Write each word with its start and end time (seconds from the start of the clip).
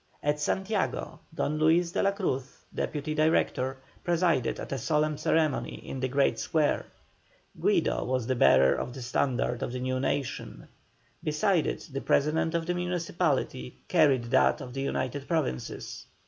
At 0.23 0.39
Santiago, 0.39 1.19
Don 1.31 1.59
Luis 1.59 1.91
de 1.91 2.01
la 2.01 2.09
Cruz, 2.11 2.65
Deputy 2.73 3.13
Director, 3.13 3.77
presided 4.03 4.59
at 4.59 4.71
a 4.71 4.79
solemn 4.79 5.15
ceremony 5.15 5.75
in 5.75 5.99
the 5.99 6.07
great 6.07 6.39
square. 6.39 6.87
Guido 7.59 8.03
was 8.05 8.25
the 8.25 8.33
bearer 8.33 8.73
of 8.73 8.93
the 8.95 9.03
standard 9.03 9.61
of 9.61 9.71
the 9.71 9.79
new 9.79 9.99
Nation; 9.99 10.67
beside 11.23 11.67
it 11.67 11.87
the 11.93 12.01
President 12.01 12.55
of 12.55 12.65
the 12.65 12.73
Municipality 12.73 13.77
carried 13.87 14.23
that 14.31 14.59
of 14.59 14.73
the 14.73 14.81
United 14.81 15.27
Provinces. 15.27 16.07